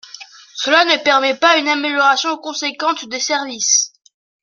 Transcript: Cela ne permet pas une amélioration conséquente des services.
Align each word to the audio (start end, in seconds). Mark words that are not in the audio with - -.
Cela 0.55 0.83
ne 0.83 0.97
permet 1.03 1.35
pas 1.35 1.57
une 1.59 1.67
amélioration 1.67 2.35
conséquente 2.39 3.07
des 3.07 3.19
services. 3.19 3.93